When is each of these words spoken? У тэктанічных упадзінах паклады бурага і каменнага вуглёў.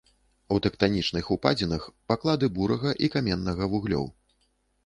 У 0.53 0.55
тэктанічных 0.65 1.29
упадзінах 1.35 1.85
паклады 2.13 2.51
бурага 2.57 2.97
і 3.07 3.11
каменнага 3.17 3.63
вуглёў. 3.75 4.09